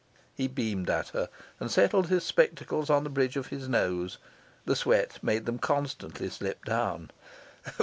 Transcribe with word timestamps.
He 0.33 0.47
beamed 0.47 0.89
at 0.89 1.09
her, 1.09 1.29
and 1.59 1.69
settled 1.69 2.07
his 2.07 2.23
spectacles 2.25 2.89
on 2.89 3.03
the 3.03 3.09
bridge 3.11 3.35
of 3.37 3.49
his 3.49 3.69
nose. 3.69 4.17
The 4.65 4.75
sweat 4.75 5.19
made 5.21 5.45
them 5.45 5.59
constantly 5.59 6.27
slip 6.31 6.65
down. 6.65 7.11